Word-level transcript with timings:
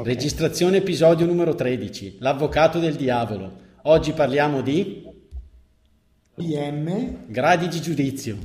Okay. 0.00 0.14
Registrazione 0.14 0.78
episodio 0.78 1.26
numero 1.26 1.54
13, 1.54 2.16
L'avvocato 2.20 2.78
del 2.78 2.96
diavolo. 2.96 3.52
Oggi 3.82 4.12
parliamo 4.12 4.62
di 4.62 5.06
PM. 6.36 7.26
Gradi 7.26 7.68
di 7.68 7.82
giudizio. 7.82 8.38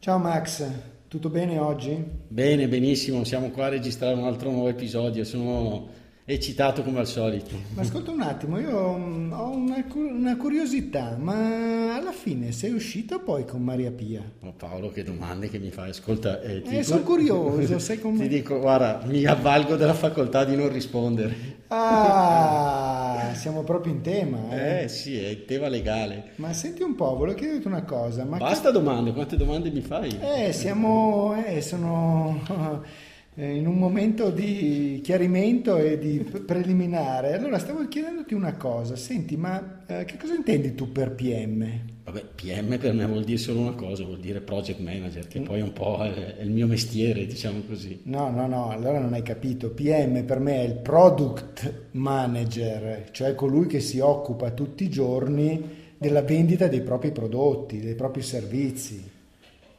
Ciao 0.00 0.18
Max, 0.18 0.68
tutto 1.08 1.30
bene 1.30 1.58
oggi? 1.58 1.96
Bene, 2.28 2.68
benissimo, 2.68 3.24
siamo 3.24 3.48
qua 3.48 3.64
a 3.64 3.70
registrare 3.70 4.12
un 4.14 4.24
altro 4.24 4.50
nuovo 4.50 4.68
episodio. 4.68 5.24
Sono 5.24 5.88
eccitato 6.26 6.82
come 6.82 7.00
al 7.00 7.06
solito. 7.06 7.54
Ma 7.74 7.82
ascolta 7.82 8.10
un 8.10 8.22
attimo, 8.22 8.58
io 8.58 8.96
mm, 8.96 9.32
ho 9.32 9.50
una, 9.50 9.84
una, 9.94 10.36
curiosità, 10.36 11.16
ma 11.18 11.94
alla 11.94 12.12
fine 12.12 12.50
sei 12.50 12.72
uscito 12.72 13.20
poi 13.20 13.44
con 13.44 13.62
Maria 13.62 13.90
Pia? 13.90 14.22
Oh 14.40 14.54
Paolo, 14.56 14.90
che 14.90 15.02
domande 15.02 15.50
che 15.50 15.58
mi 15.58 15.70
fai? 15.70 15.90
Ascolta, 15.90 16.40
eh, 16.40 16.62
eh, 16.64 16.82
sono 16.82 17.02
curioso, 17.02 17.78
sai 17.78 18.00
come... 18.00 18.20
Ti 18.20 18.28
dico, 18.28 18.58
guarda, 18.58 19.02
mi 19.04 19.24
avvalgo 19.26 19.76
della 19.76 19.92
facoltà 19.92 20.44
di 20.44 20.56
non 20.56 20.72
rispondere. 20.72 21.62
Ah, 21.68 23.32
siamo 23.34 23.62
proprio 23.62 23.92
in 23.92 24.00
tema. 24.00 24.50
Eh, 24.50 24.84
eh 24.84 24.88
sì, 24.88 25.18
è 25.18 25.28
il 25.28 25.44
tema 25.44 25.68
legale. 25.68 26.32
Ma 26.36 26.54
senti 26.54 26.82
un 26.82 26.94
po', 26.94 27.16
volevo 27.16 27.36
chiederti 27.36 27.66
una 27.66 27.84
cosa. 27.84 28.24
Ma 28.24 28.38
Basta 28.38 28.68
che... 28.68 28.72
domande, 28.72 29.12
quante 29.12 29.36
domande 29.36 29.70
mi 29.70 29.82
fai? 29.82 30.18
Eh, 30.20 30.52
siamo... 30.52 31.34
Eh, 31.44 31.60
sono 31.60 32.40
in 33.36 33.66
un 33.66 33.78
momento 33.78 34.30
di 34.30 35.00
chiarimento 35.02 35.76
e 35.76 35.98
di 35.98 36.18
preliminare. 36.18 37.32
Allora 37.34 37.58
stavo 37.58 37.86
chiedendoti 37.88 38.34
una 38.34 38.54
cosa, 38.54 38.94
senti, 38.94 39.36
ma 39.36 39.82
eh, 39.86 40.04
che 40.04 40.16
cosa 40.16 40.34
intendi 40.34 40.74
tu 40.74 40.92
per 40.92 41.12
PM? 41.12 41.92
Vabbè, 42.04 42.22
PM 42.34 42.78
per 42.78 42.92
me 42.92 43.06
vuol 43.06 43.24
dire 43.24 43.38
solo 43.38 43.60
una 43.60 43.72
cosa, 43.72 44.04
vuol 44.04 44.20
dire 44.20 44.40
project 44.40 44.78
manager, 44.78 45.26
che 45.26 45.40
mm. 45.40 45.44
poi 45.44 45.60
è 45.60 45.62
un 45.62 45.72
po' 45.72 46.02
è 46.02 46.42
il 46.42 46.50
mio 46.50 46.66
mestiere, 46.66 47.26
diciamo 47.26 47.62
così. 47.66 48.02
No, 48.04 48.30
no, 48.30 48.46
no, 48.46 48.70
allora 48.70 49.00
non 49.00 49.14
hai 49.14 49.22
capito. 49.22 49.70
PM 49.70 50.24
per 50.24 50.38
me 50.38 50.60
è 50.60 50.64
il 50.64 50.76
product 50.76 51.88
manager, 51.92 53.08
cioè 53.10 53.34
colui 53.34 53.66
che 53.66 53.80
si 53.80 53.98
occupa 53.98 54.50
tutti 54.50 54.84
i 54.84 54.90
giorni 54.90 55.82
della 55.98 56.22
vendita 56.22 56.68
dei 56.68 56.82
propri 56.82 57.10
prodotti, 57.10 57.80
dei 57.80 57.94
propri 57.94 58.22
servizi. 58.22 59.12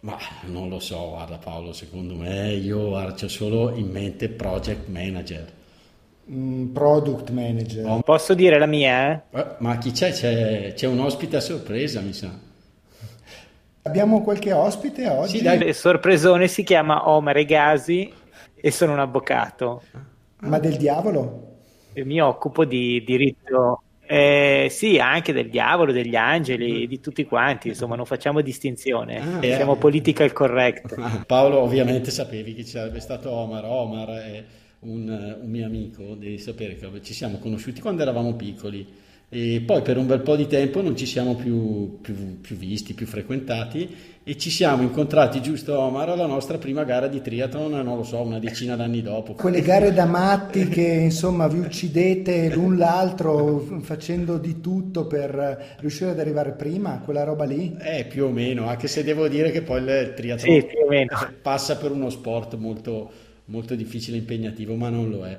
Ma 0.06 0.18
non 0.44 0.70
lo 0.70 0.80
so, 0.80 1.10
guarda 1.10 1.40
Paolo, 1.40 1.74
secondo 1.74 2.14
me 2.14 2.54
io 2.54 2.90
guarda, 2.90 3.14
c'ho 3.14 3.28
solo 3.28 3.74
in 3.74 3.90
mente 3.90 4.30
project 4.30 4.88
manager. 4.88 5.52
Mm, 6.30 6.74
product 6.74 7.32
manager. 7.32 7.88
Oh. 7.88 8.02
Posso 8.02 8.36
dire 8.36 8.60
la 8.60 8.68
mia? 8.68 9.14
Eh? 9.32 9.40
Eh, 9.40 9.46
ma 9.58 9.80
chi 9.80 9.90
c'è? 9.90 10.12
c'è? 10.12 10.74
C'è 10.76 10.86
un 10.86 11.00
ospite 11.00 11.38
a 11.38 11.40
sorpresa, 11.40 12.02
mi 12.02 12.14
sa. 12.14 12.30
Abbiamo 13.82 14.22
qualche 14.22 14.54
ospite 14.54 15.10
oggi? 15.10 15.38
Sì, 15.38 15.44
dai. 15.44 15.64
Il 15.64 15.74
sorpresone 15.74 16.48
si 16.48 16.62
chiama 16.62 17.10
Omar 17.10 17.38
Egasi 17.38 18.14
e 18.54 18.70
sono 18.70 18.94
un 18.94 19.00
avvocato. 19.00 19.82
Ma 20.42 20.60
del 20.60 20.78
diavolo? 20.78 21.54
E 21.94 22.06
mi 22.06 22.22
occupo 22.22 22.64
di 22.64 23.04
diritto 23.04 23.85
eh, 24.08 24.68
sì, 24.70 25.00
anche 25.00 25.34
del 25.34 25.50
diavolo, 25.50 25.92
degli 25.92 26.16
angeli, 26.16 26.86
mm. 26.86 26.88
di 26.88 27.00
tutti 27.00 27.26
quanti, 27.26 27.70
insomma, 27.70 27.96
non 27.96 28.06
facciamo 28.06 28.42
distinzione, 28.42 29.18
ah, 29.18 29.42
siamo 29.42 29.74
eh. 29.76 29.78
political 29.78 30.32
correct. 30.34 30.96
Paolo, 31.26 31.60
ovviamente 31.60 32.12
sapevi 32.12 32.54
che 32.54 32.64
ci 32.64 32.72
sarebbe 32.72 33.00
stato 33.00 33.32
Omar. 33.32 33.66
Omar 33.66 34.10
è 34.10 34.44
un, 34.80 35.38
un 35.42 35.50
mio 35.50 35.66
amico, 35.66 36.16
devi 36.16 36.38
sapere 36.38 36.76
che 36.76 36.90
ci 37.02 37.14
siamo 37.14 37.38
conosciuti 37.38 37.82
quando 37.82 38.02
eravamo 38.02 38.34
piccoli 38.34 39.04
e 39.30 39.62
poi 39.66 39.82
per 39.82 39.98
un 39.98 40.06
bel 40.06 40.22
po' 40.22 40.36
di 40.36 40.48
tempo 40.48 40.82
non 40.82 40.96
ci 40.96 41.06
siamo 41.06 41.36
più, 41.36 42.00
più, 42.02 42.40
più, 42.40 42.56
visti, 42.56 42.94
più 42.94 43.08
frequentati 43.08 44.14
e 44.24 44.38
ci 44.38 44.50
siamo 44.50 44.82
incontrati 44.82 45.42
giusto 45.42 45.78
Omar 45.78 46.10
alla 46.10 46.26
nostra 46.26 46.58
prima 46.58 46.84
gara 46.84 47.08
di 47.08 47.22
triathlon, 47.22 47.84
non 47.84 47.98
lo 47.98 48.04
so, 48.04 48.22
una 48.22 48.40
decina 48.40 48.76
d'anni 48.76 49.02
dopo. 49.02 49.34
Quelle 49.34 49.62
gare 49.62 49.94
da 49.94 50.06
matti 50.06 50.68
che 50.68 50.82
insomma 50.82 51.48
vi 51.48 51.60
uccidete 51.60 52.50
l'un 52.50 52.78
l'altro 52.78 53.60
facendo 53.82 54.38
di 54.38 54.62
tutto 54.62 55.06
per 55.06 55.76
riuscire 55.80 56.12
ad 56.12 56.20
arrivare 56.20 56.54
prima, 56.54 57.02
quella 57.04 57.24
roba 57.24 57.46
lì? 57.46 57.76
Eh, 57.80 58.06
più 58.06 58.26
o 58.26 58.30
meno, 58.30 58.68
anche 58.68 58.88
se 58.88 59.04
devo 59.04 59.28
dire 59.28 59.52
che 59.52 59.62
poi 59.62 59.82
il 59.82 60.14
triathlon 60.16 60.62
sì, 60.62 60.68
passa 61.42 61.78
per 61.78 61.92
uno 61.92 62.10
sport 62.10 62.56
molto, 62.56 63.12
molto 63.46 63.76
difficile 63.76 64.18
e 64.18 64.20
impegnativo, 64.20 64.76
ma 64.76 64.90
non 64.90 65.10
lo 65.10 65.26
è. 65.26 65.38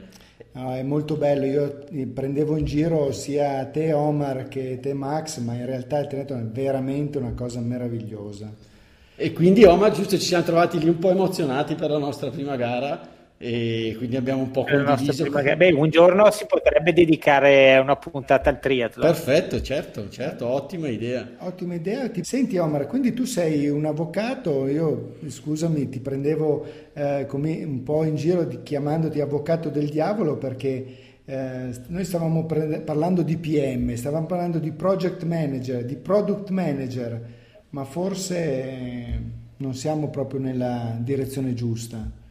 No, 0.53 0.75
è 0.75 0.83
molto 0.83 1.17
bello, 1.17 1.45
io 1.45 2.07
prendevo 2.13 2.57
in 2.57 2.65
giro 2.65 3.13
sia 3.13 3.65
te 3.67 3.93
Omar 3.93 4.49
che 4.49 4.79
te 4.81 4.93
Max, 4.95 5.39
ma 5.39 5.55
in 5.55 5.67
realtà 5.67 5.99
il 5.99 6.07
triathlon 6.07 6.41
è 6.41 6.45
veramente 6.45 7.19
una 7.19 7.33
cosa 7.33 7.61
meravigliosa. 7.61 8.53
E 9.17 9.33
quindi 9.33 9.65
Omar, 9.65 9.93
giusto, 9.93 10.19
ci 10.19 10.27
siamo 10.27 10.45
trovati 10.45 10.79
lì 10.79 10.89
un 10.89 10.99
po' 10.99 11.11
emozionati 11.11 11.75
per 11.75 11.91
la 11.91 11.99
nostra 11.99 12.31
prima 12.31 12.57
gara 12.57 13.15
e 13.39 13.95
quindi 13.99 14.17
abbiamo 14.17 14.43
un 14.43 14.51
po' 14.51 14.65
condiviso. 14.65 15.25
Prima... 15.25 15.57
Beh, 15.57 15.73
un 15.73 15.91
giorno 15.91 16.31
si 16.31 16.47
potrebbe 16.47 16.95
dedicare 16.95 17.77
una 17.79 17.97
puntata 17.97 18.49
al 18.49 18.59
triathlon. 18.59 19.07
Perfetto, 19.07 19.61
certo, 19.61 20.09
certo, 20.09 20.47
ottima 20.47 20.89
idea. 20.89 21.29
Ottima 21.39 21.75
idea. 21.75 22.11
Senti 22.23 22.57
Omar, 22.57 22.87
quindi 22.87 23.13
tu 23.13 23.25
sei 23.25 23.69
un 23.69 23.85
avvocato, 23.85 24.67
io 24.69 25.17
scusami, 25.27 25.89
ti 25.91 26.01
prendevo 26.01 26.67
eh, 26.95 27.27
come 27.27 27.63
un 27.63 27.83
po' 27.83 28.05
in 28.05 28.17
giro 28.17 28.45
di, 28.45 28.63
chiamandoti 28.63 29.21
avvocato 29.21 29.69
del 29.69 29.91
diavolo 29.91 30.37
perché 30.39 30.87
eh, 31.27 31.71
noi 31.89 32.05
stavamo 32.05 32.47
pre- 32.47 32.81
parlando 32.81 33.21
di 33.21 33.37
PM, 33.37 33.93
stavamo 33.95 34.25
parlando 34.25 34.59
di 34.59 34.73
project 34.73 35.25
manager, 35.25 35.85
di 35.85 35.97
product 35.97 36.49
manager, 36.49 37.21
ma 37.71 37.85
forse 37.85 38.39
eh, 38.39 39.21
non 39.59 39.75
siamo 39.75 40.09
proprio 40.09 40.41
nella 40.41 40.97
direzione 40.99 41.53
giusta. 41.53 42.25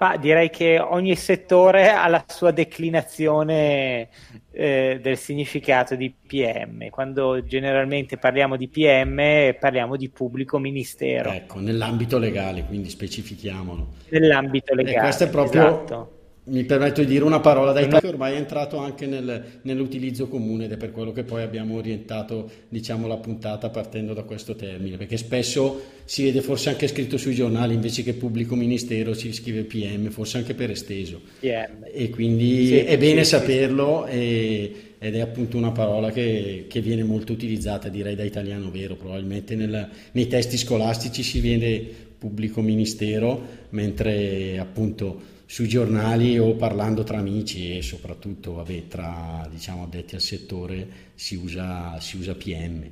Ma 0.00 0.16
direi 0.16 0.48
che 0.48 0.78
ogni 0.78 1.14
settore 1.14 1.90
ha 1.90 2.08
la 2.08 2.24
sua 2.26 2.52
declinazione 2.52 4.08
eh, 4.50 4.98
del 5.02 5.18
significato 5.18 5.94
di 5.94 6.10
PM. 6.26 6.88
Quando 6.88 7.44
generalmente 7.44 8.16
parliamo 8.16 8.56
di 8.56 8.68
PM 8.68 9.54
parliamo 9.60 9.96
di 9.96 10.08
pubblico 10.08 10.58
ministero. 10.58 11.30
Ecco, 11.30 11.60
nell'ambito 11.60 12.16
legale, 12.16 12.64
quindi 12.64 12.88
specifichiamolo. 12.88 13.88
Nell'ambito 14.08 14.74
legale. 14.74 14.96
E 14.96 15.00
questo 15.00 15.24
è 15.24 15.28
proprio 15.28 15.66
esatto 15.66 16.19
mi 16.50 16.64
permetto 16.64 17.00
di 17.00 17.06
dire 17.06 17.24
una 17.24 17.40
parola 17.40 17.72
dai 17.72 17.86
che 17.88 18.06
ormai 18.06 18.34
è 18.34 18.36
entrato 18.36 18.78
anche 18.78 19.06
nel, 19.06 19.60
nell'utilizzo 19.62 20.26
comune 20.26 20.64
ed 20.64 20.72
è 20.72 20.76
per 20.76 20.90
quello 20.90 21.12
che 21.12 21.22
poi 21.22 21.42
abbiamo 21.42 21.76
orientato 21.76 22.50
diciamo, 22.68 23.06
la 23.06 23.16
puntata 23.16 23.70
partendo 23.70 24.14
da 24.14 24.24
questo 24.24 24.56
termine, 24.56 24.96
perché 24.96 25.16
spesso 25.16 25.80
si 26.04 26.24
vede 26.24 26.40
forse 26.40 26.70
anche 26.70 26.88
scritto 26.88 27.16
sui 27.16 27.34
giornali 27.34 27.74
invece 27.74 28.02
che 28.02 28.14
pubblico 28.14 28.56
ministero 28.56 29.14
si 29.14 29.32
scrive 29.32 29.62
PM, 29.62 30.10
forse 30.10 30.38
anche 30.38 30.54
per 30.54 30.70
esteso. 30.70 31.20
PM. 31.38 31.86
E 31.92 32.10
quindi 32.10 32.66
sì, 32.66 32.78
è 32.78 32.98
bene 32.98 33.22
sì, 33.22 33.30
saperlo 33.30 34.06
sì. 34.08 34.16
E, 34.16 34.74
ed 34.98 35.14
è 35.14 35.20
appunto 35.20 35.56
una 35.56 35.70
parola 35.70 36.10
che, 36.10 36.66
che, 36.68 36.80
viene 36.80 37.04
molto 37.04 37.32
utilizzata 37.32 37.88
direi 37.88 38.16
da 38.16 38.24
italiano 38.24 38.70
vero, 38.70 38.96
probabilmente 38.96 39.54
nel, 39.54 39.88
nei 40.12 40.26
testi 40.26 40.58
scolastici 40.58 41.22
si 41.22 41.40
vede 41.40 42.08
pubblico 42.18 42.60
ministero, 42.60 43.40
mentre 43.70 44.58
appunto 44.58 45.38
sui 45.50 45.66
giornali 45.66 46.38
o 46.38 46.54
parlando 46.54 47.02
tra 47.02 47.18
amici 47.18 47.76
e 47.76 47.82
soprattutto 47.82 48.52
vabbè, 48.52 48.86
tra 48.86 49.44
diciamo, 49.50 49.82
addetti 49.82 50.14
al 50.14 50.20
settore 50.20 50.86
si 51.16 51.34
usa, 51.34 51.98
si 51.98 52.18
usa 52.18 52.36
PM. 52.36 52.88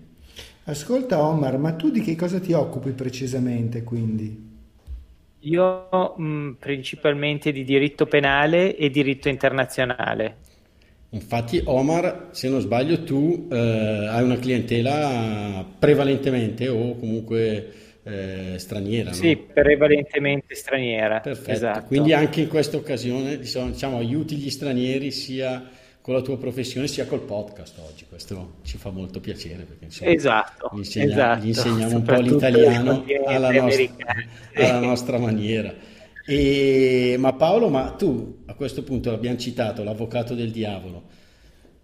Ascolta 0.64 1.22
Omar, 1.22 1.56
ma 1.56 1.74
tu 1.74 1.88
di 1.88 2.00
che 2.00 2.16
cosa 2.16 2.40
ti 2.40 2.52
occupi 2.52 2.90
precisamente 2.90 3.84
quindi? 3.84 4.46
Io 5.38 5.88
mh, 6.16 6.24
mm, 6.24 6.50
principalmente 6.54 7.52
di 7.52 7.62
diritto 7.62 8.06
penale 8.06 8.74
e 8.74 8.90
diritto 8.90 9.28
internazionale. 9.28 10.36
Infatti 11.10 11.62
Omar, 11.64 12.30
se 12.32 12.48
non 12.48 12.60
sbaglio, 12.60 13.04
tu 13.04 13.46
eh, 13.52 13.56
hai 13.56 14.24
una 14.24 14.36
clientela 14.36 15.64
prevalentemente 15.78 16.66
o 16.66 16.96
comunque 16.96 17.87
eh, 18.08 18.58
straniera. 18.58 19.12
Sì, 19.12 19.34
no? 19.34 19.52
prevalentemente 19.52 20.54
straniera. 20.54 21.20
Perfetto, 21.20 21.50
esatto. 21.50 21.86
quindi 21.86 22.12
anche 22.12 22.40
in 22.40 22.48
questa 22.48 22.76
occasione 22.76 23.38
diciamo, 23.38 23.70
diciamo, 23.70 23.98
aiuti 23.98 24.36
gli 24.36 24.50
stranieri 24.50 25.10
sia 25.10 25.68
con 26.00 26.14
la 26.14 26.22
tua 26.22 26.38
professione 26.38 26.86
sia 26.86 27.04
col 27.04 27.20
podcast 27.20 27.78
oggi, 27.80 28.06
questo 28.08 28.60
ci 28.62 28.78
fa 28.78 28.88
molto 28.88 29.20
piacere 29.20 29.64
perché 29.64 29.84
insomma, 29.84 30.10
esatto, 30.10 30.70
gli, 30.72 30.78
insegna, 30.78 31.04
esatto. 31.04 31.44
gli 31.44 31.48
insegniamo 31.48 31.96
un 31.96 32.02
po' 32.02 32.14
l'italiano 32.14 33.04
alla 33.26 33.50
nostra, 33.50 34.14
alla 34.54 34.78
nostra 34.80 35.18
maniera. 35.18 35.74
E, 36.26 37.16
ma 37.18 37.34
Paolo, 37.34 37.68
ma 37.68 37.90
tu 37.90 38.42
a 38.46 38.54
questo 38.54 38.82
punto 38.84 39.10
l'abbiamo 39.10 39.36
citato, 39.36 39.82
l'avvocato 39.82 40.34
del 40.34 40.50
diavolo, 40.50 41.04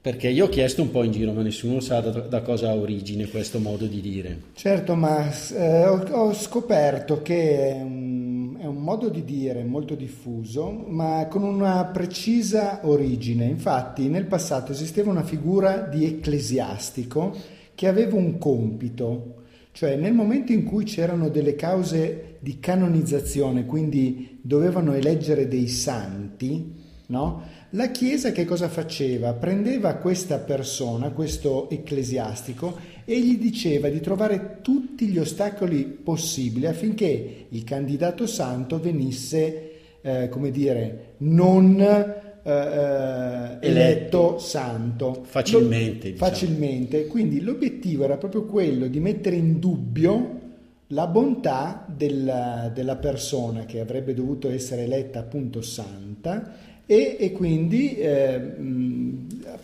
perché 0.04 0.28
io 0.28 0.44
ho 0.44 0.48
chiesto 0.50 0.82
un 0.82 0.90
po' 0.90 1.02
in 1.02 1.12
giro, 1.12 1.32
ma 1.32 1.40
nessuno 1.40 1.80
sa 1.80 2.00
da, 2.00 2.10
da 2.10 2.42
cosa 2.42 2.68
ha 2.68 2.74
origine 2.74 3.26
questo 3.26 3.58
modo 3.58 3.86
di 3.86 4.02
dire. 4.02 4.38
Certo, 4.52 4.94
ma 4.94 5.32
eh, 5.54 5.86
ho, 5.86 5.96
ho, 6.10 6.34
scoperto 6.34 7.22
che 7.22 7.70
è 7.70 7.80
un, 7.80 8.58
è 8.60 8.66
un 8.66 8.82
modo 8.82 9.08
di 9.08 9.24
dire 9.24 9.64
molto 9.64 9.94
diffuso, 9.94 10.70
ma 10.70 11.26
con 11.30 11.42
una 11.42 11.86
precisa 11.86 12.80
origine. 12.82 13.46
Infatti 13.46 14.10
nel 14.10 14.26
passato 14.26 14.72
esisteva 14.72 15.10
una 15.10 15.24
figura 15.24 15.78
di 15.78 16.04
ecclesiastico 16.04 17.34
che 17.74 17.88
aveva 17.88 18.16
un 18.16 18.36
compito, 18.36 19.44
cioè 19.72 19.96
nel 19.96 20.12
momento 20.12 20.52
in 20.52 20.64
cui 20.64 20.84
c'erano 20.84 21.30
delle 21.30 21.54
cause 21.54 22.36
di 22.40 22.60
canonizzazione, 22.60 23.64
quindi 23.64 24.38
dovevano 24.42 24.92
eleggere 24.92 25.48
dei 25.48 25.66
santi, 25.66 26.74
no? 27.06 27.42
La 27.74 27.90
Chiesa 27.90 28.30
che 28.30 28.44
cosa 28.44 28.68
faceva? 28.68 29.32
Prendeva 29.32 29.96
questa 29.96 30.38
persona, 30.38 31.10
questo 31.10 31.68
ecclesiastico, 31.70 32.78
e 33.04 33.18
gli 33.18 33.36
diceva 33.36 33.88
di 33.88 33.98
trovare 33.98 34.58
tutti 34.62 35.08
gli 35.08 35.18
ostacoli 35.18 35.82
possibili 35.84 36.66
affinché 36.66 37.46
il 37.48 37.64
candidato 37.64 38.28
santo 38.28 38.78
venisse, 38.78 39.70
eh, 40.02 40.28
come 40.28 40.52
dire, 40.52 41.14
non 41.18 41.80
eh, 41.80 42.22
eh 42.44 43.58
eletto 43.60 44.38
santo. 44.38 45.24
Facilmente. 45.24 46.10
Lo, 46.10 46.12
diciamo. 46.12 46.30
Facilmente. 46.30 47.06
Quindi 47.08 47.40
l'obiettivo 47.40 48.04
era 48.04 48.18
proprio 48.18 48.44
quello 48.44 48.86
di 48.86 49.00
mettere 49.00 49.34
in 49.34 49.58
dubbio 49.58 50.42
la 50.88 51.08
bontà 51.08 51.84
della, 51.88 52.70
della 52.72 52.96
persona 52.96 53.64
che 53.64 53.80
avrebbe 53.80 54.14
dovuto 54.14 54.48
essere 54.48 54.84
eletta 54.84 55.18
appunto 55.18 55.60
santa 55.60 56.72
e, 56.86 57.16
e 57.18 57.32
quindi 57.32 57.96
eh, 57.96 58.38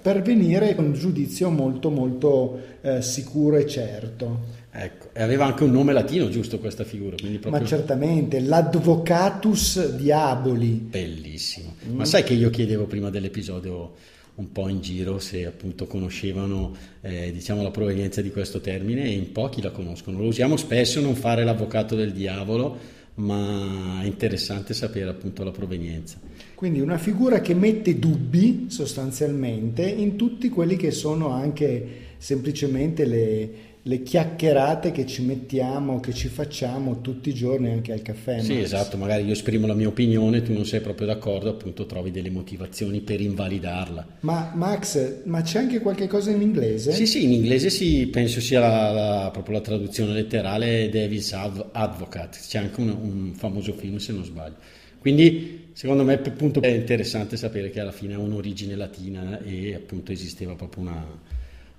pervenire 0.00 0.74
con 0.74 0.86
un 0.86 0.92
giudizio 0.94 1.50
molto 1.50 1.90
molto 1.90 2.60
eh, 2.80 3.02
sicuro 3.02 3.56
e 3.56 3.66
certo. 3.66 4.58
Ecco, 4.72 5.08
e 5.12 5.22
aveva 5.22 5.46
anche 5.46 5.64
un 5.64 5.72
nome 5.72 5.92
latino, 5.92 6.28
giusto 6.28 6.60
questa 6.60 6.84
figura? 6.84 7.16
Proprio... 7.16 7.50
Ma 7.50 7.64
certamente, 7.64 8.38
l'Advocatus 8.40 9.96
Diaboli. 9.96 10.88
Bellissimo. 10.90 11.74
Mm. 11.88 11.96
Ma 11.96 12.04
sai 12.04 12.22
che 12.22 12.34
io 12.34 12.50
chiedevo 12.50 12.86
prima 12.86 13.10
dell'episodio 13.10 13.94
un 14.36 14.52
po' 14.52 14.68
in 14.68 14.80
giro 14.80 15.18
se 15.18 15.44
appunto 15.44 15.86
conoscevano 15.86 16.74
eh, 17.02 17.30
diciamo 17.30 17.62
la 17.62 17.70
provenienza 17.70 18.22
di 18.22 18.30
questo 18.30 18.60
termine 18.60 19.04
e 19.04 19.10
in 19.10 19.32
pochi 19.32 19.60
la 19.60 19.70
conoscono. 19.70 20.18
Lo 20.18 20.26
usiamo 20.26 20.56
spesso 20.56 21.00
non 21.00 21.14
fare 21.14 21.44
l'avvocato 21.44 21.94
del 21.94 22.12
diavolo, 22.12 22.78
ma 23.16 24.00
è 24.02 24.06
interessante 24.06 24.72
sapere 24.72 25.10
appunto 25.10 25.44
la 25.44 25.50
provenienza. 25.50 26.18
Quindi 26.60 26.80
una 26.80 26.98
figura 26.98 27.40
che 27.40 27.54
mette 27.54 27.98
dubbi 27.98 28.66
sostanzialmente 28.68 29.82
in 29.82 30.16
tutti 30.16 30.50
quelli 30.50 30.76
che 30.76 30.90
sono 30.90 31.30
anche 31.30 31.86
semplicemente 32.18 33.06
le, 33.06 33.50
le 33.80 34.02
chiacchierate 34.02 34.92
che 34.92 35.06
ci 35.06 35.22
mettiamo, 35.22 36.00
che 36.00 36.12
ci 36.12 36.28
facciamo 36.28 37.00
tutti 37.00 37.30
i 37.30 37.32
giorni 37.32 37.70
anche 37.70 37.94
al 37.94 38.02
caffè. 38.02 38.40
Sì, 38.40 38.58
esatto, 38.58 38.98
magari 38.98 39.24
io 39.24 39.32
esprimo 39.32 39.66
la 39.66 39.72
mia 39.72 39.88
opinione, 39.88 40.42
tu 40.42 40.52
non 40.52 40.66
sei 40.66 40.82
proprio 40.82 41.06
d'accordo, 41.06 41.48
appunto 41.48 41.86
trovi 41.86 42.10
delle 42.10 42.28
motivazioni 42.28 43.00
per 43.00 43.22
invalidarla. 43.22 44.06
Ma 44.20 44.52
Max, 44.54 45.22
ma 45.24 45.40
c'è 45.40 45.60
anche 45.60 45.80
qualche 45.80 46.08
cosa 46.08 46.30
in 46.30 46.42
inglese? 46.42 46.92
Sì, 46.92 47.06
sì, 47.06 47.24
in 47.24 47.32
inglese 47.32 47.70
sì, 47.70 48.06
penso 48.08 48.38
sia 48.38 48.60
la, 48.60 48.90
la, 48.90 49.30
proprio 49.32 49.54
la 49.54 49.62
traduzione 49.62 50.12
letterale 50.12 50.90
Devil's 50.90 51.32
Advocate, 51.32 52.36
c'è 52.46 52.58
anche 52.58 52.82
un, 52.82 52.88
un 52.90 53.32
famoso 53.34 53.72
film 53.72 53.96
se 53.96 54.12
non 54.12 54.24
sbaglio. 54.24 54.56
Quindi 55.00 55.70
secondo 55.72 56.04
me 56.04 56.20
appunto 56.22 56.60
è 56.60 56.68
interessante 56.68 57.38
sapere 57.38 57.70
che 57.70 57.80
alla 57.80 57.90
fine 57.90 58.12
ha 58.12 58.18
un'origine 58.18 58.76
latina 58.76 59.40
e 59.42 59.74
appunto 59.74 60.12
esisteva 60.12 60.54
proprio 60.54 60.82
una, 60.82 61.06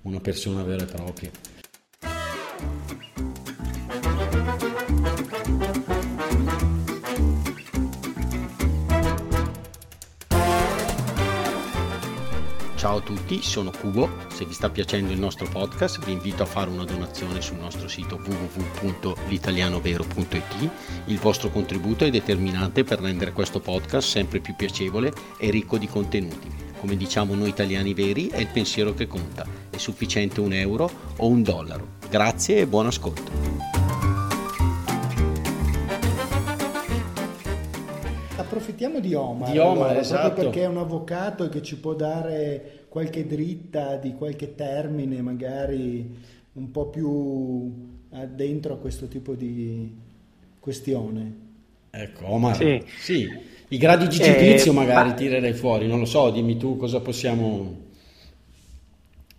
una 0.02 0.20
persona 0.20 0.64
vera 0.64 0.82
e 0.82 0.86
propria. 0.86 1.30
Ciao 12.82 12.96
a 12.96 13.00
tutti, 13.00 13.40
sono 13.42 13.70
Cubo. 13.70 14.10
Se 14.26 14.44
vi 14.44 14.52
sta 14.52 14.68
piacendo 14.68 15.12
il 15.12 15.20
nostro 15.20 15.46
podcast 15.46 16.04
vi 16.04 16.10
invito 16.10 16.42
a 16.42 16.46
fare 16.46 16.68
una 16.68 16.82
donazione 16.82 17.40
sul 17.40 17.58
nostro 17.58 17.86
sito 17.86 18.20
www.litalianovero.it. 18.20 20.70
Il 21.04 21.20
vostro 21.20 21.50
contributo 21.50 22.04
è 22.04 22.10
determinante 22.10 22.82
per 22.82 22.98
rendere 22.98 23.30
questo 23.30 23.60
podcast 23.60 24.08
sempre 24.08 24.40
più 24.40 24.56
piacevole 24.56 25.12
e 25.38 25.50
ricco 25.50 25.78
di 25.78 25.86
contenuti. 25.86 26.50
Come 26.80 26.96
diciamo 26.96 27.36
noi 27.36 27.50
italiani 27.50 27.94
veri, 27.94 28.26
è 28.26 28.38
il 28.38 28.48
pensiero 28.48 28.94
che 28.94 29.06
conta. 29.06 29.46
È 29.70 29.76
sufficiente 29.76 30.40
un 30.40 30.52
euro 30.52 30.90
o 31.18 31.28
un 31.28 31.44
dollaro. 31.44 31.86
Grazie 32.10 32.58
e 32.58 32.66
buon 32.66 32.86
ascolto. 32.86 33.41
Approfittiamo 38.82 39.00
di 39.00 39.14
Omar, 39.14 39.50
di 39.50 39.58
Omar 39.58 39.86
allora, 39.88 40.00
esatto. 40.00 40.42
perché 40.42 40.62
è 40.62 40.66
un 40.66 40.78
avvocato 40.78 41.48
che 41.48 41.62
ci 41.62 41.78
può 41.78 41.94
dare 41.94 42.84
qualche 42.88 43.26
dritta 43.26 43.96
di 43.96 44.14
qualche 44.14 44.54
termine, 44.54 45.22
magari 45.22 46.14
un 46.54 46.70
po' 46.70 46.86
più 46.86 48.00
dentro 48.34 48.74
a 48.74 48.76
questo 48.78 49.06
tipo 49.06 49.34
di 49.34 49.90
questione. 50.58 51.50
Ecco, 51.90 52.26
Omar, 52.26 52.56
sì. 52.56 52.82
sì. 52.98 53.50
I 53.68 53.78
gradi 53.78 54.08
di 54.08 54.18
giudizio 54.18 54.72
eh, 54.72 54.74
magari 54.74 55.10
ma... 55.10 55.14
tirerei 55.14 55.54
fuori, 55.54 55.86
non 55.86 55.98
lo 55.98 56.04
so, 56.04 56.30
dimmi 56.30 56.56
tu 56.56 56.76
cosa 56.76 57.00
possiamo... 57.00 57.90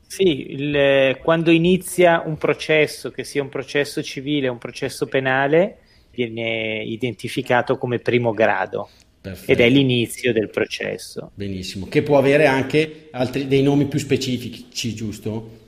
Sì, 0.08 0.52
il, 0.52 1.18
quando 1.24 1.50
inizia 1.50 2.22
un 2.24 2.38
processo, 2.38 3.10
che 3.10 3.24
sia 3.24 3.42
un 3.42 3.50
processo 3.50 4.02
civile 4.04 4.48
o 4.48 4.52
un 4.52 4.60
processo 4.60 5.08
penale, 5.08 5.80
viene 6.12 6.84
identificato 6.84 7.78
come 7.78 7.98
primo 7.98 8.32
grado. 8.32 8.90
Perfetto. 9.24 9.50
ed 9.54 9.62
è 9.62 9.70
l'inizio 9.70 10.34
del 10.34 10.50
processo. 10.50 11.32
Benissimo, 11.34 11.88
che 11.88 12.02
può 12.02 12.18
avere 12.18 12.46
anche 12.46 13.08
altri, 13.12 13.48
dei 13.48 13.64
nomi 13.64 13.86
più 13.86 13.98
specifici, 13.98 14.94
giusto? 14.94 15.62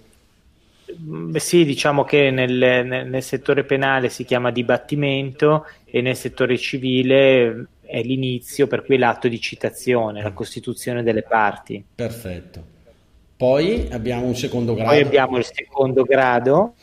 Mm, 1.00 1.32
beh, 1.32 1.40
sì, 1.40 1.64
diciamo 1.64 2.04
che 2.04 2.32
nel, 2.32 2.52
nel, 2.86 3.08
nel, 3.08 3.24
settore 3.24 3.64
penale 3.64 4.10
si 4.10 4.26
chiama 4.26 4.52
dibattimento 4.52 5.66
e 5.86 6.02
nel 6.02 6.18
settore 6.18 6.58
civile 6.58 7.68
è 7.86 8.02
l'inizio, 8.02 8.68
per 8.68 8.84
cui 8.84 8.98
l'atto 8.98 9.30
di 9.30 9.40
citazione, 9.40 10.22
la 10.22 10.34
costituzione 10.34 11.02
delle 11.02 11.24
parti. 11.24 11.82
Perfetto. 11.96 12.74
Poi 13.38 13.88
abbiamo 13.90 14.26
un 14.26 14.36
secondo 14.36 14.74
grado. 14.74 14.90
Poi 14.90 15.02
abbiamo 15.02 15.38
il 15.38 15.46
secondo 15.46 16.04
grado. 16.04 16.76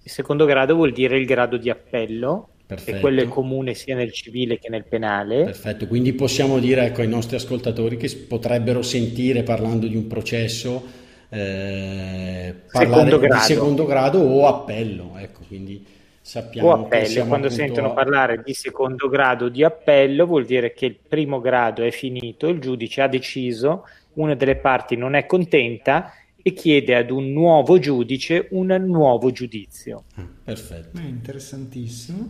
Il 0.00 0.10
secondo 0.10 0.44
grado 0.44 0.76
vuol 0.76 0.92
dire 0.92 1.18
il 1.18 1.26
grado 1.26 1.56
di 1.56 1.70
appello, 1.70 2.50
Perfetto. 2.66 2.96
e 2.96 3.00
quello 3.00 3.20
è 3.20 3.28
comune 3.28 3.74
sia 3.74 3.94
nel 3.94 4.12
civile 4.12 4.58
che 4.58 4.70
nel 4.70 4.84
penale. 4.84 5.44
Perfetto, 5.44 5.86
quindi 5.86 6.14
possiamo 6.14 6.58
dire 6.58 6.86
ecco, 6.86 7.02
ai 7.02 7.08
nostri 7.08 7.36
ascoltatori 7.36 7.96
che 7.98 8.08
potrebbero 8.26 8.80
sentire 8.80 9.42
parlando 9.42 9.86
di 9.86 9.96
un 9.96 10.06
processo 10.06 11.02
eh, 11.28 12.54
secondo 12.66 13.18
di 13.18 13.28
secondo 13.40 13.84
grado 13.84 14.20
o 14.20 14.46
appello, 14.46 15.12
ecco, 15.18 15.40
quindi 15.46 15.84
sappiamo 16.20 16.68
o 16.68 16.72
appello, 16.72 17.26
quando 17.26 17.50
sentono 17.50 17.90
a... 17.90 17.92
parlare 17.92 18.40
di 18.42 18.54
secondo 18.54 19.08
grado 19.08 19.48
di 19.48 19.62
appello 19.62 20.24
vuol 20.24 20.46
dire 20.46 20.72
che 20.72 20.86
il 20.86 20.96
primo 21.06 21.40
grado 21.40 21.82
è 21.82 21.90
finito, 21.90 22.48
il 22.48 22.60
giudice 22.60 23.02
ha 23.02 23.08
deciso, 23.08 23.86
una 24.14 24.34
delle 24.34 24.56
parti 24.56 24.96
non 24.96 25.14
è 25.14 25.26
contenta 25.26 26.12
e 26.46 26.52
chiede 26.52 26.94
ad 26.94 27.10
un 27.10 27.32
nuovo 27.32 27.78
giudice 27.78 28.48
un 28.50 28.66
nuovo 28.66 29.30
giudizio. 29.30 30.04
Ah, 30.16 30.28
perfetto. 30.44 31.00
È 31.00 31.02
interessantissimo. 31.02 32.28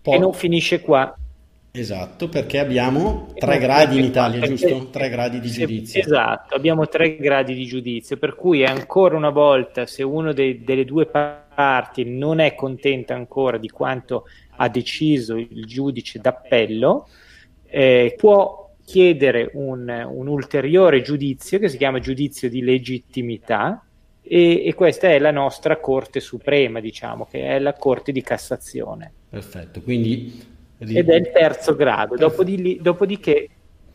Poi... 0.00 0.14
E 0.14 0.18
non 0.18 0.32
finisce 0.32 0.80
qua. 0.80 1.12
Esatto, 1.72 2.28
perché 2.28 2.60
abbiamo 2.60 3.32
tre 3.34 3.58
gradi 3.58 3.98
in 3.98 4.04
Italia, 4.04 4.38
qua, 4.38 4.46
giusto? 4.46 4.90
Tre 4.90 5.08
gradi 5.08 5.40
di 5.40 5.50
giudizio. 5.50 6.00
Esatto, 6.00 6.54
abbiamo 6.54 6.86
tre 6.86 7.16
gradi 7.16 7.52
di 7.52 7.66
giudizio, 7.66 8.16
per 8.16 8.36
cui 8.36 8.64
ancora 8.64 9.16
una 9.16 9.30
volta 9.30 9.86
se 9.86 10.04
uno 10.04 10.32
dei, 10.32 10.62
delle 10.62 10.84
due 10.84 11.06
parti 11.06 12.04
non 12.04 12.38
è 12.38 12.54
contenta 12.54 13.14
ancora 13.14 13.58
di 13.58 13.68
quanto 13.68 14.26
ha 14.58 14.68
deciso 14.68 15.34
il 15.34 15.66
giudice 15.66 16.20
d'appello, 16.20 17.08
eh, 17.66 18.14
può 18.16 18.65
chiedere 18.86 19.50
un, 19.54 19.88
un, 20.08 20.28
ulteriore 20.28 21.02
giudizio 21.02 21.58
che 21.58 21.68
si 21.68 21.76
chiama 21.76 21.98
giudizio 21.98 22.48
di 22.48 22.62
legittimità 22.62 23.84
e, 24.22 24.64
e, 24.64 24.74
questa 24.74 25.08
è 25.08 25.18
la 25.18 25.32
nostra 25.32 25.78
Corte 25.78 26.20
Suprema, 26.20 26.78
diciamo, 26.78 27.26
che 27.28 27.42
è 27.42 27.58
la 27.58 27.72
Corte 27.72 28.12
di 28.12 28.22
Cassazione. 28.22 29.12
Perfetto, 29.28 29.82
quindi... 29.82 30.54
Ed 30.78 31.08
è 31.08 31.14
il 31.14 31.30
terzo 31.32 31.74
grado, 31.74 32.16
Dopodiché, 32.16 32.76
dopodiché 32.80 33.48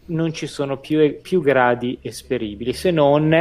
non 0.07 0.33
ci 0.33 0.47
sono 0.47 0.79
più, 0.79 1.21
più 1.21 1.41
gradi 1.41 1.99
esperibili, 2.01 2.73
se 2.73 2.91
non 2.91 3.31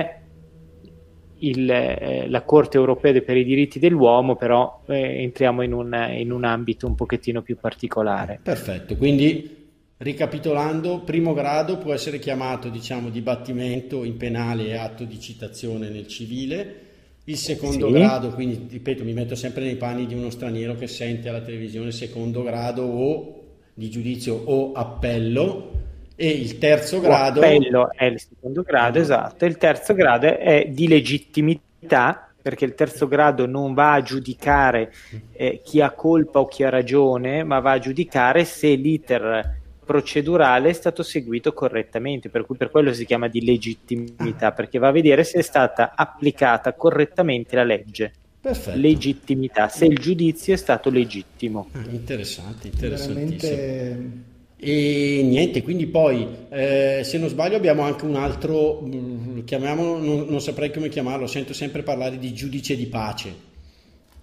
il, 1.39 1.71
eh, 1.71 2.29
la 2.29 2.43
Corte 2.43 2.77
europea 2.77 3.19
per 3.23 3.37
i 3.37 3.45
diritti 3.45 3.79
dell'uomo, 3.79 4.37
però 4.37 4.83
eh, 4.87 5.23
entriamo 5.23 5.63
in 5.63 5.73
un, 5.73 6.09
in 6.13 6.31
un 6.31 6.45
ambito 6.45 6.87
un 6.87 6.95
pochettino 6.95 7.43
più 7.43 7.57
particolare. 7.57 8.39
Perfetto, 8.43 8.97
quindi 8.97 9.60
ricapitolando, 10.03 11.01
primo 11.01 11.35
grado 11.35 11.77
può 11.77 11.93
essere 11.93 12.19
chiamato 12.19 12.71
diciamo 12.71 13.11
dibattimento 13.11 14.03
in 14.05 14.17
penale 14.17 14.69
e 14.69 14.75
atto 14.77 15.05
di 15.05 15.21
citazione 15.21 15.91
nel 15.91 16.07
civile. 16.07 16.77
Il 17.25 17.37
secondo 17.37 17.89
Sì. 17.89 17.93
grado, 17.93 18.31
quindi 18.31 18.67
ripeto, 18.71 19.05
mi 19.05 19.13
metto 19.13 19.35
sempre 19.35 19.63
nei 19.65 19.77
panni 19.77 20.07
di 20.07 20.15
uno 20.15 20.31
straniero 20.31 20.75
che 20.75 20.87
sente 20.87 21.29
alla 21.29 21.43
televisione 21.43 21.93
secondo 21.93 22.43
grado 22.43 22.83
o 22.85 23.43
di 23.75 23.91
giudizio 23.91 24.35
o 24.35 24.73
appello 24.73 25.71
e 26.17 26.29
il 26.29 26.57
terzo 26.59 27.01
O 27.01 27.01
grado 27.01 27.41
appello 27.41 27.91
è 27.93 28.05
il 28.05 28.21
secondo 28.21 28.63
grado, 28.63 28.99
esatto. 28.99 29.45
Il 29.45 29.57
terzo 29.59 29.95
grado 29.95 30.27
è 30.39 30.67
di 30.71 30.89
legittimità, 30.89 32.33
perché 32.41 32.65
il 32.65 32.75
terzo 32.75 33.07
grado 33.07 33.47
non 33.47 33.75
va 33.75 33.93
a 33.95 34.03
giudicare 34.03 34.93
eh, 35.33 35.61
chi 35.63 35.81
ha 35.81 35.93
colpa 35.93 36.41
o 36.41 36.47
chi 36.47 36.63
ha 36.65 36.71
ragione, 36.71 37.45
ma 37.45 37.61
va 37.61 37.73
a 37.73 37.79
giudicare 37.79 38.45
se 38.45 38.75
l'iter 38.75 39.60
procedurale 39.91 40.69
è 40.69 40.73
stato 40.73 41.03
seguito 41.03 41.53
correttamente, 41.53 42.29
per 42.29 42.47
cui 42.47 42.57
per 42.57 42.71
quello 42.71 42.93
si 42.93 43.05
chiama 43.05 43.27
di 43.27 43.45
legittimità, 43.45 44.53
perché 44.53 44.79
va 44.79 44.87
a 44.87 44.93
vedere 44.93 45.25
se 45.25 45.41
è 45.41 45.43
stata 45.43 45.95
applicata 45.97 46.75
correttamente 46.75 47.57
la 47.57 47.65
legge. 47.65 48.13
Perfetto. 48.41 48.79
Legittimità, 48.79 49.69
se 49.69 49.87
il 49.87 49.99
giudizio 49.99 50.55
è 50.55 50.57
stato 50.57 50.91
legittimo. 50.91 51.71
Ah, 51.73 51.85
Interessante, 51.91 52.69
interessantissimo. 52.69 53.57
Veramente 53.57 54.29
E 54.63 55.23
niente, 55.25 55.63
quindi 55.63 55.87
poi, 55.89 56.25
eh, 56.51 57.01
se 57.03 57.19
non 57.19 57.29
sbaglio, 57.29 57.57
abbiamo 57.57 57.83
anche 57.83 58.05
un 58.05 58.15
altro, 58.15 58.81
mm, 58.83 59.41
chiamiamolo, 59.45 59.99
non, 59.99 60.27
non 60.29 60.41
saprei 60.41 60.71
come 60.71 60.89
chiamarlo, 60.89 61.27
sento 61.27 61.53
sempre 61.53 61.83
parlare 61.83 62.17
di 62.17 62.33
giudice 62.33 62.77
di 62.77 62.87
pace. 62.87 63.49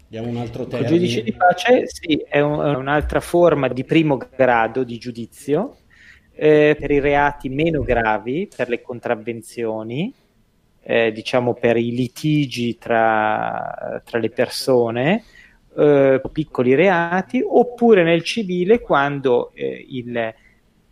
Diamo 0.10 0.30
un 0.30 0.38
altro 0.38 0.64
Il 0.64 0.70
termine. 0.70 0.90
giudice 0.92 1.22
di 1.24 1.34
pace 1.34 1.84
sì, 1.88 2.24
è, 2.28 2.40
un- 2.40 2.60
è 2.66 2.76
un'altra 2.76 3.20
forma 3.20 3.68
di 3.68 3.84
primo 3.84 4.18
grado 4.18 4.84
di 4.84 4.98
giudizio 4.98 5.80
eh, 6.34 6.78
per 6.80 6.92
i 6.92 7.00
reati 7.00 7.50
meno 7.50 7.82
gravi, 7.82 8.50
per 8.56 8.70
le 8.70 8.82
contravvenzioni, 8.82 10.14
eh, 10.84 11.12
diciamo 11.12 11.56
per 11.56 11.76
i 11.78 11.92
litigi 11.92 12.78
tra, 12.78 14.02
tra 14.06 14.20
le 14.20 14.30
persone, 14.30 15.24
eh, 15.76 16.22
piccoli 16.32 16.74
reati, 16.76 17.44
oppure 17.46 18.04
nel 18.04 18.24
civile 18.24 18.80
quando 18.80 19.52
eh, 19.56 19.86
il, 19.90 20.34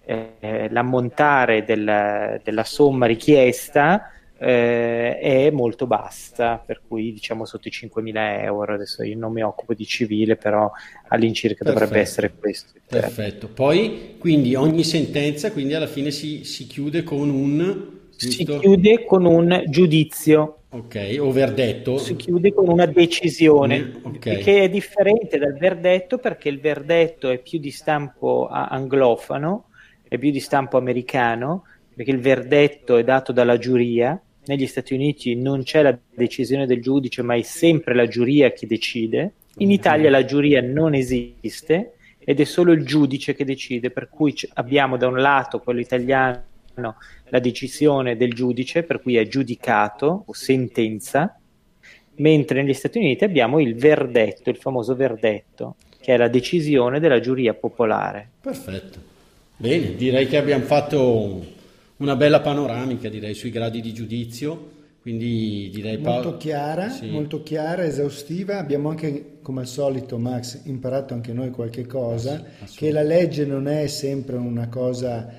eh, 0.03 0.67
l'ammontare 0.69 1.63
del- 1.63 2.41
della 2.43 2.63
somma 2.63 3.05
richiesta 3.05 4.09
eh, 4.37 5.17
è 5.19 5.49
molto 5.51 5.87
bassa, 5.87 6.57
per 6.57 6.81
cui 6.87 7.11
diciamo 7.13 7.45
sotto 7.45 7.67
i 7.67 7.71
5.000 7.71 8.41
euro. 8.43 8.73
Adesso 8.73 9.03
io 9.03 9.17
non 9.17 9.31
mi 9.33 9.41
occupo 9.43 9.73
di 9.73 9.85
civile, 9.85 10.35
però 10.37 10.69
all'incirca 11.09 11.63
dovrebbe 11.63 11.99
Perfetto. 11.99 11.99
essere 11.99 12.33
questo. 12.37 12.73
termine. 12.87 13.15
Perfetto. 13.15 13.47
Poi, 13.49 14.15
quindi 14.19 14.55
ogni 14.55 14.83
sentenza, 14.83 15.51
quindi 15.51 15.73
alla 15.73 15.87
fine 15.87 16.11
si, 16.11 16.43
si 16.43 16.67
chiude 16.67 17.03
con 17.03 17.29
un... 17.29 17.93
Si 18.17 18.45
giusto? 18.45 18.59
chiude 18.59 19.03
con 19.05 19.25
un 19.25 19.63
giudizio, 19.67 20.59
Ok, 20.69 21.17
o 21.19 21.31
verdetto. 21.31 21.97
si 21.97 22.15
chiude 22.15 22.53
con 22.53 22.67
una 22.67 22.85
decisione, 22.85 23.79
Mm, 23.79 24.05
ok. 24.05 24.37
che 24.39 24.63
è 24.63 24.69
differente 24.69 25.37
dal 25.37 25.57
verdetto 25.57 26.17
perché 26.17 26.49
il 26.49 26.59
verdetto 26.59 27.29
è 27.29 27.39
più 27.41 27.59
di 27.59 27.71
stampo 27.71 28.47
anglofano, 28.49 29.69
è 30.07 30.17
più 30.17 30.31
di 30.31 30.39
stampo 30.39 30.77
americano, 30.77 31.63
perché 31.93 32.11
il 32.11 32.19
verdetto 32.19 32.97
è 32.97 33.03
dato 33.03 33.31
dalla 33.31 33.57
giuria. 33.57 34.21
Negli 34.47 34.67
Stati 34.67 34.93
Uniti 34.93 35.35
non 35.35 35.63
c'è 35.63 35.81
la 35.81 35.97
decisione 36.13 36.65
del 36.65 36.81
giudice, 36.81 37.21
ma 37.21 37.35
è 37.35 37.41
sempre 37.41 37.95
la 37.95 38.07
giuria 38.07 38.51
che 38.51 38.67
decide. 38.67 39.33
In 39.57 39.71
Italia 39.71 40.09
la 40.09 40.25
giuria 40.25 40.61
non 40.61 40.93
esiste 40.93 41.93
ed 42.19 42.39
è 42.39 42.43
solo 42.43 42.71
il 42.71 42.85
giudice 42.85 43.33
che 43.35 43.45
decide, 43.45 43.89
per 43.91 44.09
cui 44.09 44.35
abbiamo 44.53 44.97
da 44.97 45.07
un 45.07 45.19
lato 45.19 45.59
quello 45.59 45.79
italiano 45.79 46.43
la 47.29 47.39
decisione 47.39 48.17
del 48.17 48.33
giudice, 48.33 48.83
per 48.83 49.01
cui 49.01 49.15
è 49.15 49.27
giudicato 49.27 50.23
o 50.25 50.33
sentenza, 50.33 51.39
mentre 52.15 52.61
negli 52.61 52.73
Stati 52.73 52.97
Uniti 52.97 53.23
abbiamo 53.23 53.59
il 53.59 53.75
verdetto, 53.75 54.49
il 54.49 54.57
famoso 54.57 54.95
verdetto, 54.95 55.75
che 56.01 56.13
è 56.13 56.17
la 56.17 56.27
decisione 56.27 56.99
della 56.99 57.19
giuria 57.19 57.53
popolare. 57.53 58.29
Perfetto. 58.41 58.99
Bene, 59.57 59.95
direi 59.95 60.27
che 60.27 60.37
abbiamo 60.37 60.65
fatto 60.65 61.53
una 61.97 62.15
bella 62.15 62.41
panoramica, 62.41 63.09
direi, 63.09 63.33
sui 63.33 63.49
gradi 63.51 63.81
di 63.81 63.93
giudizio. 63.93 64.73
Quindi 65.01 65.69
direi 65.71 65.97
molto 65.99 66.37
chiara, 66.37 66.89
Sì. 66.89 67.09
molto 67.11 67.43
chiara, 67.43 67.85
esaustiva. 67.85 68.57
Abbiamo 68.57 68.89
anche, 68.89 69.37
come 69.43 69.61
al 69.61 69.67
solito, 69.67 70.17
Max, 70.17 70.61
imparato 70.65 71.13
anche 71.13 71.31
noi 71.31 71.51
qualche 71.51 71.85
cosa, 71.85 72.31
assolutamente. 72.33 72.73
che 72.75 72.91
la 72.91 73.03
legge 73.03 73.45
non 73.45 73.67
è 73.67 73.85
sempre 73.85 74.35
una 74.37 74.67
cosa 74.67 75.29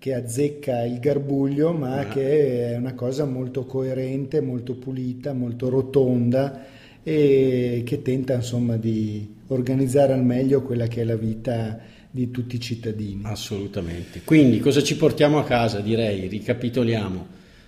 che 0.00 0.14
azzecca 0.14 0.84
il 0.84 0.98
garbuglio, 0.98 1.72
ma 1.72 2.00
Ah. 2.00 2.08
che 2.08 2.72
è 2.72 2.76
una 2.76 2.94
cosa 2.94 3.24
molto 3.24 3.64
coerente, 3.66 4.40
molto 4.40 4.74
pulita, 4.74 5.32
molto 5.32 5.68
rotonda 5.68 6.64
e 7.04 7.82
che 7.86 8.02
tenta 8.02 8.34
insomma 8.34 8.76
di 8.76 9.32
organizzare 9.48 10.12
al 10.12 10.24
meglio 10.24 10.62
quella 10.62 10.88
che 10.88 11.02
è 11.02 11.04
la 11.04 11.16
vita 11.16 11.78
di 12.10 12.30
tutti 12.30 12.56
i 12.56 12.60
cittadini. 12.60 13.22
Assolutamente. 13.24 14.22
Quindi 14.24 14.60
cosa 14.60 14.82
ci 14.82 14.96
portiamo 14.96 15.38
a 15.38 15.44
casa? 15.44 15.80
Direi, 15.80 16.26
ricapitoliamo. 16.28 17.26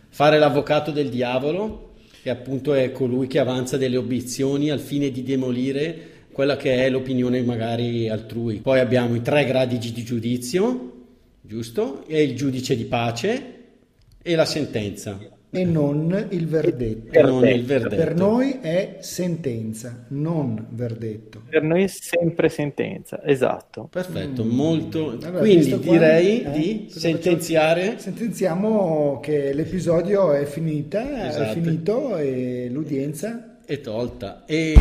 Fare 0.09 0.39
l'avvocato 0.39 0.91
del 0.91 1.09
diavolo, 1.09 1.93
che 2.23 2.31
appunto 2.31 2.75
è 2.75 2.93
colui 2.93 3.27
che 3.27 3.39
avanza 3.39 3.77
delle 3.77 3.97
obiezioni 3.97 4.71
al 4.71 4.81
fine 4.81 5.11
di 5.11 5.23
demolire 5.23 6.09
quella 6.33 6.57
che 6.57 6.85
è 6.85 6.91
l'opinione 6.91 7.43
magari 7.43 8.09
altrui. 8.09 8.57
Poi 8.61 8.81
abbiamo 8.81 9.15
i 9.15 9.23
tre 9.23 9.45
gradi 9.45 9.79
di 9.79 9.93
giudizio, 10.05 10.93
giusto? 11.41 12.07
E 12.07 12.23
il 12.23 12.37
giudice 12.37 12.77
di 12.77 12.85
pace 12.85 13.55
e 14.23 14.35
la 14.35 14.45
sentenza. 14.45 15.19
E 15.53 15.65
non 15.65 16.27
il 16.31 16.47
verdetto. 16.47 17.13
E 17.13 17.23
non 17.23 17.47
il 17.49 17.65
verdetto. 17.65 17.97
Per 17.97 18.15
noi 18.15 18.59
è 18.61 18.99
sentenza, 19.01 20.05
non 20.09 20.67
verdetto. 20.71 21.43
Per 21.49 21.63
noi 21.63 21.83
è 21.83 21.87
sempre 21.89 22.49
sentenza, 22.49 23.21
esatto. 23.25 23.89
Perfetto, 23.91 24.45
molto. 24.45 25.11
Allora, 25.11 25.41
Quindi 25.41 25.65
visto 25.65 25.81
qua, 25.81 25.93
direi 25.93 26.43
eh, 26.45 26.51
di 26.51 26.87
sentenziare. 26.91 27.99
Sentenziamo 27.99 29.19
che 29.21 29.53
l'episodio 29.53 30.33
è 30.33 30.45
finita, 30.45 31.29
Esatto. 31.29 31.43
è 31.43 31.53
finito 31.53 32.17
e 32.17 32.69
l'udienza 32.71 33.59
è 33.65 33.81
tolta 33.81 34.45
e 34.47 34.75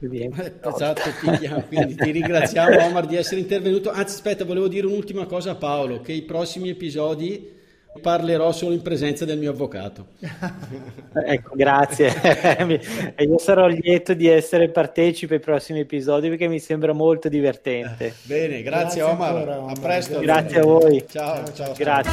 esatto 0.00 1.10
ti, 1.20 1.64
quindi 1.68 1.94
ti 1.94 2.10
ringraziamo 2.10 2.84
Omar 2.86 3.06
di 3.06 3.16
essere 3.16 3.40
intervenuto 3.40 3.90
anzi 3.90 4.14
aspetta 4.14 4.46
volevo 4.46 4.66
dire 4.66 4.86
un'ultima 4.86 5.26
cosa 5.26 5.50
a 5.50 5.54
Paolo 5.56 6.00
che 6.00 6.12
i 6.12 6.22
prossimi 6.22 6.70
episodi 6.70 7.58
parlerò 8.00 8.50
solo 8.52 8.74
in 8.74 8.82
presenza 8.82 9.24
del 9.24 9.38
mio 9.38 9.50
avvocato 9.50 10.06
Ecco, 11.26 11.54
grazie. 11.54 12.08
E 13.14 13.24
Io 13.24 13.38
sarò 13.38 13.66
lieto 13.66 14.14
di 14.14 14.26
essere 14.26 14.70
partecipe 14.70 15.34
ai 15.34 15.40
prossimi 15.40 15.80
episodi 15.80 16.28
perché 16.28 16.48
mi 16.48 16.58
sembra 16.58 16.92
molto 16.92 17.28
divertente. 17.28 18.14
bene 18.24 18.62
grazie, 18.62 19.00
Grazie 19.00 19.02
Omar 19.02 19.34
ancora, 19.36 19.54
a 19.54 19.58
Omar. 19.58 19.80
presto 19.80 20.20
Grazie 20.20 20.58
a 20.58 20.62
voi. 20.62 21.04
ciao 21.08 21.44
ciao, 21.44 21.54
ciao. 21.54 21.74
Grazie. 21.76 22.12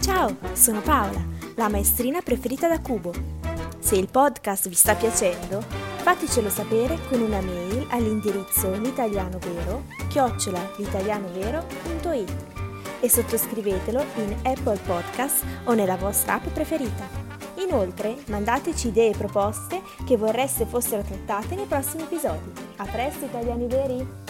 Ciao, 0.00 0.36
sono 0.52 0.80
Paola, 0.80 1.24
la 1.56 1.68
maestrina 1.68 2.20
preferita 2.20 2.68
da 2.68 2.80
Cubo. 2.80 3.12
Se 3.78 3.96
il 3.96 4.08
podcast 4.10 4.68
vi 4.68 4.74
sta 4.74 4.94
piacendo, 4.94 5.60
fatecelo 5.62 6.48
sapere 6.48 6.98
con 7.08 7.20
una 7.20 7.40
mail 7.40 7.86
all'indirizzo 7.90 8.70
l'italianovero 8.76 10.01
chiocciola 10.01 10.01
l'italianovero.it 10.76 12.32
e 13.00 13.08
sottoscrivetelo 13.08 14.04
in 14.16 14.36
Apple 14.42 14.78
Podcast 14.84 15.44
o 15.64 15.72
nella 15.72 15.96
vostra 15.96 16.34
app 16.34 16.46
preferita. 16.48 17.08
Inoltre, 17.56 18.16
mandateci 18.26 18.88
idee 18.88 19.10
e 19.10 19.16
proposte 19.16 19.80
che 20.04 20.16
vorreste 20.16 20.66
fossero 20.66 21.02
trattate 21.02 21.54
nei 21.54 21.66
prossimi 21.66 22.02
episodi. 22.02 22.52
A 22.76 22.84
presto, 22.84 23.24
italiani 23.24 23.66
veri! 23.66 24.21